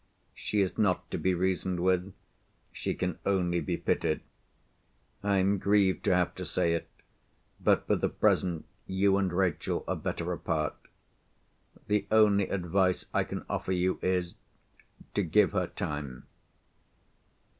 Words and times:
She 0.33 0.61
is 0.61 0.79
not 0.79 1.11
to 1.11 1.19
be 1.19 1.35
reasoned 1.35 1.79
with—she 1.79 2.95
can 2.95 3.19
only 3.23 3.59
be 3.59 3.77
pitied. 3.77 4.21
I 5.21 5.37
am 5.37 5.59
grieved 5.59 6.03
to 6.05 6.15
have 6.15 6.33
to 6.41 6.43
say 6.43 6.73
it, 6.73 6.89
but 7.59 7.85
for 7.85 7.95
the 7.95 8.09
present, 8.09 8.65
you 8.87 9.17
and 9.17 9.31
Rachel 9.31 9.83
are 9.87 9.95
better 9.95 10.33
apart. 10.33 10.73
The 11.85 12.07
only 12.09 12.49
advice 12.49 13.05
I 13.13 13.23
can 13.23 13.45
offer 13.47 13.73
you 13.73 13.99
is, 14.01 14.33
to 15.13 15.21
give 15.21 15.51
her 15.51 15.67
time." 15.67 16.25